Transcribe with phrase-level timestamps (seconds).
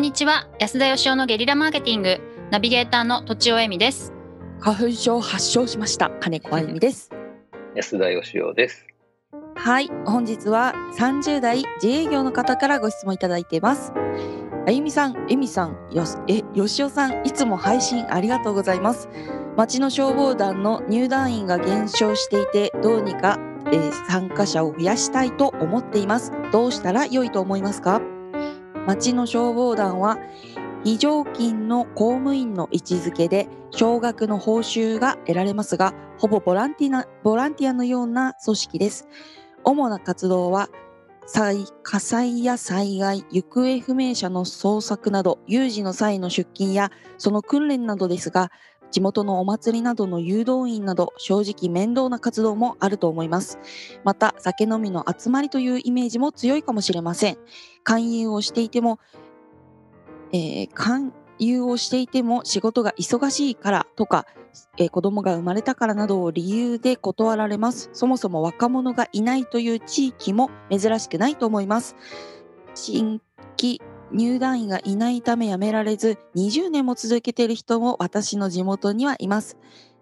[0.00, 0.48] んにちは。
[0.58, 2.18] 安田義雄のゲリラマーケティング。
[2.50, 4.14] ナビゲーターの土地尾恵美です。
[4.58, 6.08] 花粉症発症しました。
[6.20, 7.10] 金子あゆみです。
[7.76, 8.86] 安田義雄です。
[9.56, 9.88] はい。
[10.06, 13.92] 本日は30代自営業の方からご質問いただいています。
[14.66, 19.06] あゆみさん、えみさん、よえ、よしおさん、いつも配信ありがとうございます。
[19.58, 26.32] 町の消防団の入団員が減少していて、どうにか、えー参加者を増やしたいと思っています。
[26.52, 28.00] どうしたら良いと思いますか？
[28.90, 30.18] 町の消防団は、
[30.82, 39.06] 非常勤の公務員の位置づけで、少額の報酬が得られますが、ほぼボランティアボランティアのような組織です。
[39.62, 40.70] 主な活動は、
[41.84, 48.50] 火災や災害、行方不明者の捜索など、有事の際の出勤やその訓練などですが、
[48.90, 53.58] 地元のお祭りなどの誘導員など、正直面倒な活動もあると思います。
[54.04, 57.38] また、酒飲みの集まりというイメージも強いかもしれません。
[57.84, 58.98] 勧誘をしていても、
[60.32, 64.26] えー勧誘をしていても仕事が忙しいからとか、
[64.76, 67.90] えー子供が生まれたからなどを理由で断られます。
[67.92, 71.96] そもそも若者がいないという地域も珍しくないと思います。
[72.74, 73.20] 新
[73.58, 73.80] 規
[74.12, 79.56] 入団員がいないため辞められず、20年も続けている人も私の地元にはいます。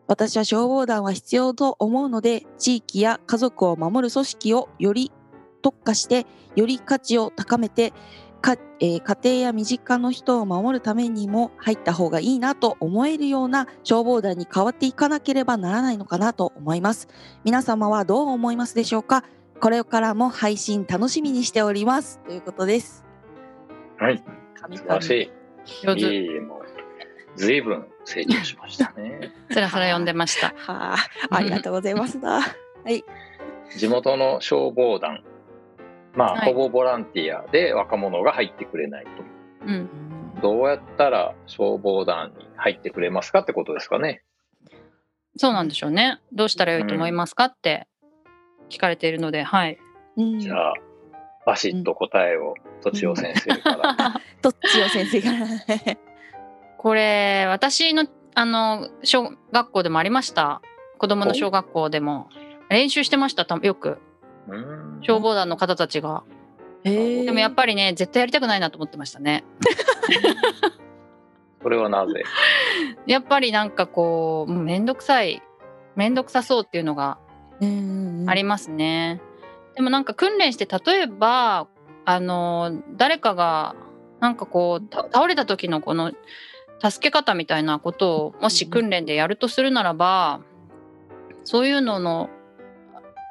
[0.06, 5.12] 私は消防団は必要と思うので、地域や家族を守る組織をより
[5.60, 7.92] 特化して、より価値を高めて、
[8.40, 17.08] かえー家庭や身近の人を守るためにも入った方がいいなと思えるような消防団に変わっていかなければならないのかなと思います。
[17.42, 19.24] 皆様はどう思いますでしょうか？
[19.60, 22.20] これからも配信楽しみにしております。
[22.20, 23.07] ということです。
[23.98, 24.22] はい。
[24.60, 25.30] 神素晴らし
[25.84, 26.68] 上手いいいもう
[27.36, 29.32] 随分成長しましたね。
[29.50, 30.48] つらつら読んでました。
[30.56, 30.96] はあ、
[31.30, 32.40] ありがとうございますな。
[32.40, 32.46] は
[32.90, 33.04] い。
[33.76, 35.22] 地元の消防団。
[36.14, 36.52] まあ、はい。
[36.52, 39.06] ほぼボランティアで若者が入ってくれない
[39.66, 39.88] うん。
[40.36, 44.22] とどうやったら消防団に入ってくれますかってことですかね。
[45.36, 46.20] そうなんでしょうね。
[46.32, 47.86] どうしたらよいと思いますかって
[48.68, 49.78] 聞かれているのではい。
[50.16, 50.38] うん。
[50.40, 50.74] じゃあ
[51.48, 55.96] バシッと答えをとちお先生から、 どっちを先生から。
[56.76, 60.60] これ私のあの小学校でもありました。
[60.98, 62.28] 子供の小学校でも。
[62.68, 63.96] 練習してましたたよく。
[65.00, 66.22] 消防団の方たちが。
[66.84, 69.42] でもやっぱりね絶対やりたくないなと思ってましたね。
[71.62, 72.24] それはなぜ？
[73.06, 75.42] やっぱりなんかこうもうめんどくさい
[75.96, 77.16] めんどくさそうっていうのが
[77.62, 78.26] うん。
[78.28, 79.22] ありますね。
[79.78, 81.68] でもなんか訓練して例えば
[82.04, 83.76] あの誰かが
[84.18, 86.12] なんかこうた倒れた時のこの
[86.82, 90.40] 助け方みたいなことをもし訓練でやるとするならば
[91.44, 92.28] そういうのの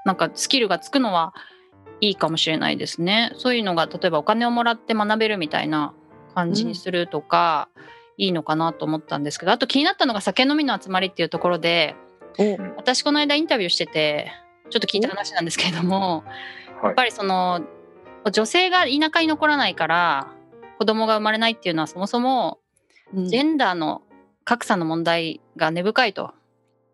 [0.06, 1.34] なんかスキルがつくのは
[2.00, 3.34] いいかもしれないですね。
[3.36, 5.94] そういうのが例えばお金をもらって学べるみたいな
[6.34, 7.68] 感じにするとか、
[8.16, 11.96] いいのかなと思ったんですけどあと気になったのが酒飲みの集まりっていうところで
[12.40, 14.32] お私この間インタビューしてて
[14.70, 16.24] ちょっと聞いた話なんですけれども
[16.82, 16.86] はい。
[16.86, 17.62] やっぱりその
[18.32, 20.28] 女性が田舎に残らないから
[20.80, 22.60] 子供が生まれないっていうのはそもそも
[23.14, 23.28] うん。
[23.28, 24.02] ジェンダーの
[24.44, 26.34] 格差の問題が根深いと。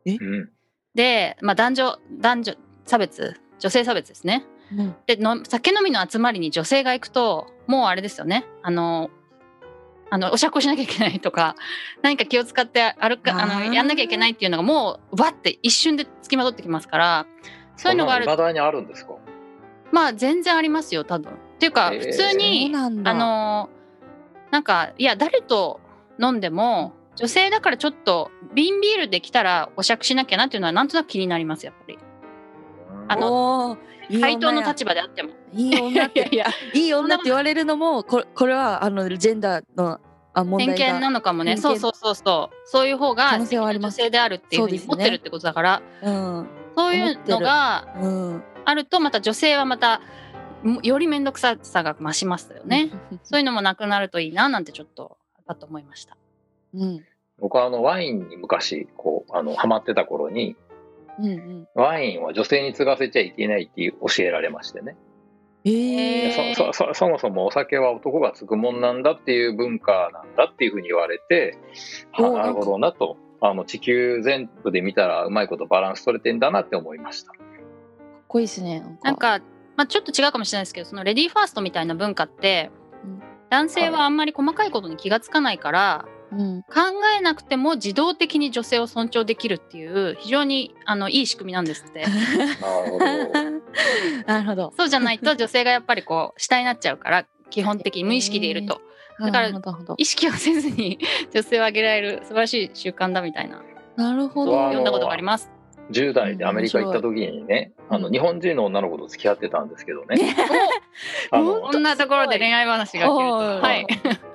[0.06, 0.50] うん。
[0.96, 4.46] で、まあ、男女男女差別女性差別ですね。
[4.76, 4.96] うん。
[5.08, 8.46] での酒飲みの集まりに女性が行くともうあれですよね。
[8.62, 9.10] あの
[10.10, 11.56] あのお酌をしなきゃいけないとか
[12.04, 17.26] 何か気を使って歩かあのやんなきゃいけないっていうのがもうわって一瞬でつきまとってきますから
[17.76, 18.26] そういうのがある。
[18.26, 19.14] まだにあるんですか？
[19.92, 21.32] まあ全然ありますよ多分。
[21.32, 23.12] っていうか普通に、なんだ。
[23.12, 23.70] あの
[24.52, 25.80] なんかいや誰と
[26.20, 31.98] 飲んでも女性だからちょっと瓶ビールで来たらお酌しなきゃなっていうのはなんとなく気になりますやっぱり。
[33.08, 33.78] あの
[34.22, 35.32] 対等の立場であっても。
[35.54, 40.00] いい女って いやい女って言われるのもこれこれはあのジェンダーの
[40.34, 41.58] あ問題が偏見なのかもね。
[41.58, 42.56] そうそうそうそう。
[42.66, 45.82] そういう方が女性であるっていうふうに思ってるってことだから。
[46.02, 48.44] うんそういうのがうん。
[48.66, 50.02] あるとまた女性はまた
[50.64, 52.92] もより面倒くささが増しますよね。
[53.24, 56.18] そういうのもなくなるといいななんてちょっとパッと思いました。
[56.74, 57.06] うん。
[57.40, 60.56] 僕はあのワインに昔こうあのハマってた頃に
[61.20, 61.68] うんうん。
[61.76, 64.96] ワインは女性に継がせちゃいけないっていう教えられましてね、
[65.66, 71.58] えへーそそそそもそもお酒は男が継ぐもんなんだっていう文化なんだっていうふうに言われて
[72.14, 77.32] あおなるほどなとあの地球全部で見たらうまいことバランス取れてんだなって思いました。
[77.34, 79.40] かっこいいですねなんか、
[79.76, 82.72] まあ、ちょっと違うかもしれないですけどそのレディーファーストみたいな文化って、
[83.04, 83.22] うん。
[83.50, 86.62] 男性はあんまり細かいことに気がつかないから、うん。
[86.64, 86.70] 考
[87.18, 92.06] えなくても自動的に女性を尊重できるっていう非常にあのいい仕組みなんですって。
[92.64, 93.06] なるほど。
[94.26, 94.74] なるほど。
[94.78, 98.82] そうじゃないと女性がやっぱりこう下になっちゃうから基本的に無意識でいると
[99.20, 99.50] だから
[99.98, 101.00] 意識をせずに
[101.34, 103.62] 女性をあげられる素晴らしい習慣だみたいな。
[103.96, 104.52] なるほど。
[104.70, 105.52] 読んだことがあります。
[105.92, 110.18] 10代でアメリカ行った時にね、うんあの日本人の女の子と付き合ってたんですけどね。
[111.30, 113.36] こんなところで恋愛話が聞けると。
[113.36, 113.62] は。
[113.62, 113.86] はい。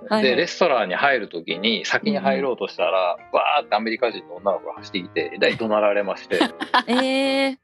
[0.09, 0.23] はい。
[0.23, 6.39] でレストランに入る時に先に入ろうとしたら、バーってアメリカ人の女の子が走ってきてえらい怒鳴られまして。
[6.87, 7.57] えー、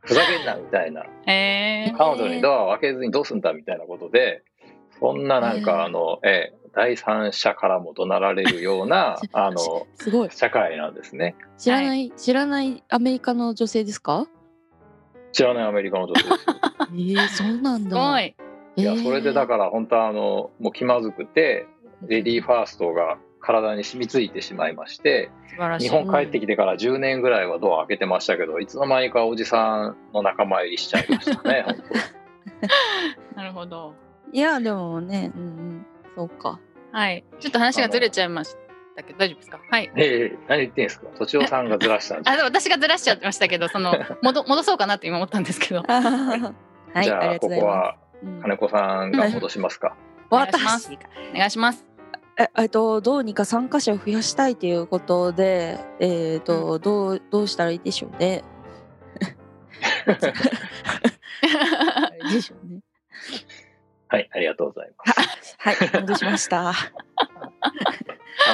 [0.00, 1.04] ふざけんなみたいな。
[1.26, 4.42] えー、彼女にドアを開けずにどうすんだみたいなことで
[5.00, 5.64] そんななんえー。
[5.64, 10.30] かあの、ええ第三者からも怒鳴られるような あのすごい。
[10.30, 11.34] 社会なんですね。
[11.58, 14.26] 知らない、知らないアメリカの女性ですか？
[15.32, 16.54] 知らないアメリカの女性ですよ。
[16.92, 18.20] えー、そうなんだ。
[18.22, 18.34] い。
[18.74, 21.66] いやそれでだから本当はあのもう気まずくて
[22.06, 25.88] レディーファーストが体に染みついてしまいまして素晴らしい。
[25.90, 31.76] 日本帰ってきてから10年ぐらいはドア開けてましたけどいつの間にかおじさんの仲間入りしちゃいましたね本
[33.36, 33.92] なるほど。
[34.32, 35.71] いやでもねうんうん
[36.16, 36.60] そうか
[36.92, 37.24] はい。
[37.40, 38.54] ちょっと話がずれちゃいまし
[38.96, 39.60] たけど大丈夫ですか？
[39.70, 39.90] はい。
[39.94, 41.06] 当ええ何言ってんすか？
[41.18, 45.80] とちおさんがずらしたんでも私がずらしちゃってましたけど、その戻戻そうかなって今思ったんですけど。
[45.80, 46.52] あ ー
[46.94, 47.96] はいじゃあここは
[48.42, 49.96] 金子さんが戻しますか？
[50.30, 50.90] お願いします
[51.34, 51.86] お願いします。
[52.38, 58.42] ええっとどうにか参加者を増やしたいということでえっ、と、どうどうしたらいいでしょうね。
[62.32, 62.80] でしょうね。
[64.12, 65.04] はいありがとうございま
[65.40, 66.68] す はい戻しました。
[66.68, 66.74] あ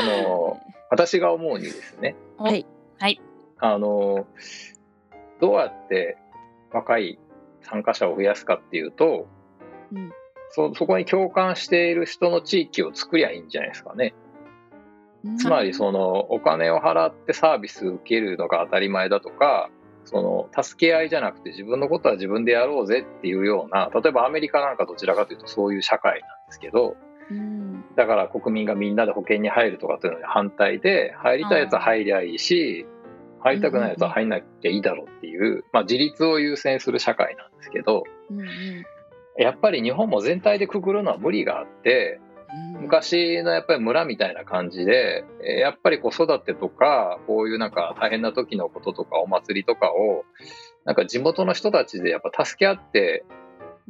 [0.07, 2.65] の私が思うにですねはい
[3.01, 3.21] はい。
[3.59, 4.29] あの
[5.41, 6.17] どうやって
[6.71, 7.19] 若い
[7.63, 9.27] 参加者を増やすかっていうと
[9.93, 10.13] うん
[10.51, 14.15] そそこに共感している人の地域を作りゃいいんじゃないですかね。
[15.39, 19.71] つまりそのお金を払ってサービス受けるのが当たり前だとか
[20.09, 26.97] その助け合いじゃなくて自分のことは自分でやろうぜっていうような例えばアメリカなんかどちらかというとそういう社会なんですけど
[27.31, 27.85] うん。
[27.95, 32.87] だから国民がみんなで保険に入るとかっていうのに反対で入りたいやつは入りゃいいし
[33.41, 38.47] 入りたくないやつは入んなきゃいいだろうっていう、まあ、自立を優先する社会なんですけどうんうん。
[39.37, 42.28] やっぱり日本も全体でくくるのは無理があってうん
[42.81, 50.25] 昔のやっぱり村みたいな感じでえーやっぱり子育てとかこういうなんか大変な時のこととかお祭りとかを
[50.85, 53.25] なんか地元の人たちでやっぱ助け合って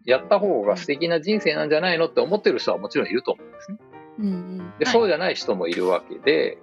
[0.04, 3.78] やった方が素敵な人生なんじゃないのって思ってる人はもちろんいると思うんですね。
[4.18, 6.58] うんうんではいそうじゃない人もいるわけで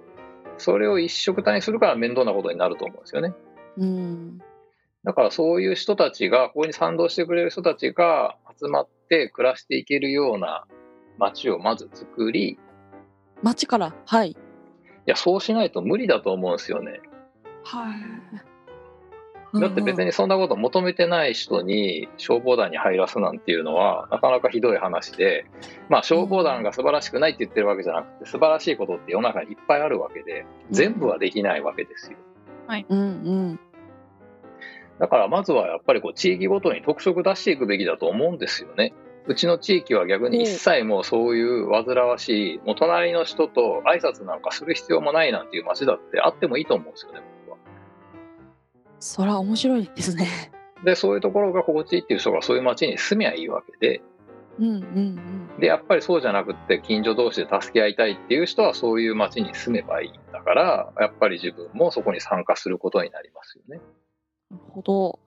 [0.58, 3.34] それを一緒くたにするから面倒なことになると思うんですよね。
[3.78, 4.38] うん
[5.04, 10.66] だからそういう人たちがここに賛同してくれる人たちが集まって暮らしていけるような
[11.18, 12.58] 街をまず作りい
[13.42, 13.94] 町から？
[14.06, 14.36] はい
[15.04, 17.00] やそうしないと無理だと思うんですよね。
[17.64, 17.92] は
[19.54, 19.60] い。
[19.60, 25.46] だって別にそんなこと求めてない人に消防団に入らすなんていうのはなかなかひどい話で、
[25.88, 32.18] まあ消防団が素晴らしくないって言ってるわけじゃなくて素晴らしいことって世の中にいっぱいあるわけで全部はできないわけですよ。
[32.88, 33.02] うんう
[33.52, 33.60] ん
[34.98, 38.94] だからまずはやっぱりこう地域ごとに特色出していくべきだと思うんですよね。
[39.28, 47.58] うちの地域は逆に一切もうそういう煩わしい、もう隣の人と挨拶なんかする必要もないなんていう街だってあってもいいと思うんですよね、僕は。
[49.00, 50.52] そら面白いですね。
[50.84, 54.02] で、そういうところが心地いいっていう人がそういう街に住みゃいいわけで、
[54.58, 63.80] うんうんで、やっぱりそうじゃなくって近所同士で助け合いたいっていう人はそういう街に住めばいいんだから、やっぱり自分もそこに参加することになりますよね。
[64.50, 64.56] うん。
[64.58, 65.18] なるほど。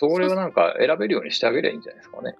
[0.00, 2.36] それをなんか選べるようにしてあげればいいんじゃないですかね。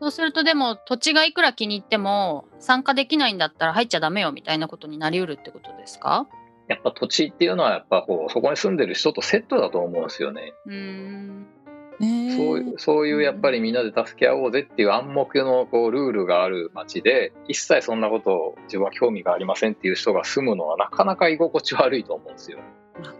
[0.00, 6.26] そうするとでも土地がいくら気に入っても参加できないんだったら入っちゃダメよみたいなことになりうるってことですか？
[6.66, 10.54] やっぱ土地っていうのはやっぱこうそこに住んでる人とセットだと思うんですよね。
[10.64, 11.46] うーん
[12.00, 22.60] ねそういうそういうやっぱりみんなで助け合おうぜっていう暗黙のこうルールがある街で一切そんなことを自分は興味がありませんっていう人が住むのはなかなか居心地悪いと思うんですよ。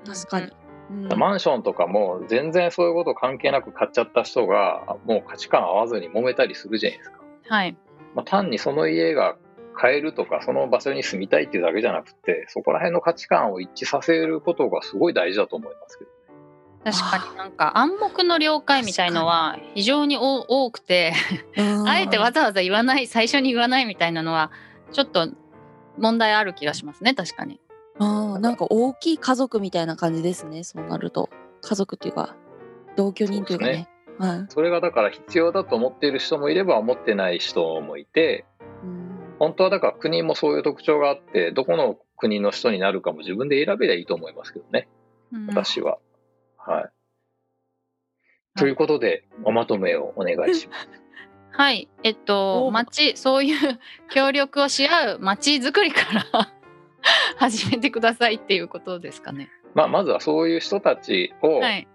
[0.07, 0.53] 確かに。
[0.91, 7.19] うんマンションとかも全然そういうこと関係なく買っちゃった人がもう価値観合わずに揉めたりするじゃないですか。
[7.49, 7.77] はい
[8.15, 9.37] まあ、単にその家が
[9.75, 16.11] 買えるとかその場所に住みたいっていうだけじゃなくてそこら辺の価値観を一致させることがすごい大事だと思いますけど。
[16.85, 21.15] 確かになんか暗黙の了解みたいのは非常に多多くて
[21.57, 24.51] うんあえてわざわざ言わない最初に言わないみたいなのは
[24.93, 25.31] ちょっと
[25.97, 27.59] 問題ある気がしますね確かに。
[27.99, 30.65] あーなんか大きい家族みたいな感じですね。
[30.65, 32.37] そうなると家族っていうか
[32.97, 33.89] 同居人というかね。
[34.19, 34.47] はい。
[34.49, 38.45] それがだから必要だと思っている人もいれば思ってない人もいて
[38.83, 44.89] うん本当はだから国もそういう特徴があってどこの国の人になるかも自分で選べりゃいいと思いますけどね
[45.33, 45.99] うん私は。
[46.57, 46.91] はい。
[48.57, 50.89] ということでおまとめをお願いします。
[51.57, 53.79] はいえっとお町そういう
[54.11, 56.53] 協力をし合う町づくりから
[57.51, 59.51] 始めてくださいっていうことですかね。
[59.75, 61.89] まあ、まずはそういう人たちをはい。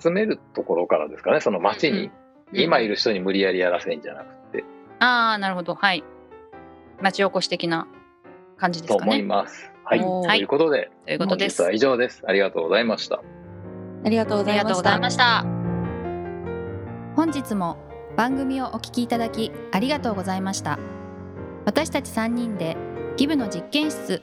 [0.00, 2.12] 集めるところからですかね、その町に、うん
[2.52, 4.64] 今いる人に無理やりやらせんじゃなくて、
[5.00, 6.04] ああなるほどはい。
[7.00, 7.88] 町おこし的な
[8.58, 9.22] 感じでと思いすかね。
[9.24, 9.72] ます。
[9.82, 11.62] はい、ということで、ということです。
[11.62, 12.22] 本日は以上です。
[12.26, 13.22] ありがとうございました。
[14.04, 15.64] ありがとうございざいましたました。
[17.16, 17.76] 本日も
[18.16, 20.78] 番組をお聞きいただきありがとうございました
[21.64, 22.76] 私たち3人で
[23.16, 24.22] ギブの実験室